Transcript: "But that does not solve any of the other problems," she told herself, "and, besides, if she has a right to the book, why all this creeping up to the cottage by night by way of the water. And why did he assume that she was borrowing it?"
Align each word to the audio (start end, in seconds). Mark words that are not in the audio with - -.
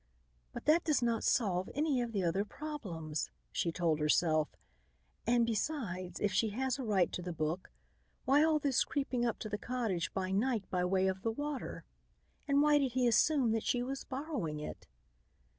"But 0.51 0.65
that 0.65 0.83
does 0.83 1.03
not 1.03 1.23
solve 1.23 1.69
any 1.75 2.01
of 2.01 2.11
the 2.11 2.23
other 2.23 2.43
problems," 2.43 3.29
she 3.51 3.71
told 3.71 3.99
herself, 3.99 4.49
"and, 5.27 5.45
besides, 5.45 6.19
if 6.19 6.33
she 6.33 6.49
has 6.49 6.79
a 6.79 6.83
right 6.83 7.11
to 7.13 7.21
the 7.21 7.31
book, 7.31 7.71
why 8.25 8.43
all 8.43 8.57
this 8.57 8.83
creeping 8.83 9.27
up 9.27 9.37
to 9.37 9.47
the 9.47 9.59
cottage 9.59 10.11
by 10.11 10.31
night 10.31 10.67
by 10.71 10.83
way 10.85 11.05
of 11.05 11.21
the 11.21 11.29
water. 11.29 11.85
And 12.47 12.63
why 12.63 12.79
did 12.79 12.93
he 12.93 13.07
assume 13.07 13.51
that 13.51 13.61
she 13.61 13.83
was 13.83 14.03
borrowing 14.03 14.59
it?" 14.59 14.87